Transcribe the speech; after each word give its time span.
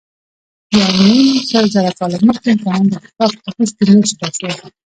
یونیمسلزره 0.77 1.91
کاله 1.99 2.17
مخکې 2.27 2.47
انسانان 2.51 2.83
د 2.91 2.93
افریقا 2.97 3.27
په 3.43 3.49
ختیځ 3.53 3.69
کې 3.75 3.83
مېشته 3.91 4.27
شول. 4.37 4.55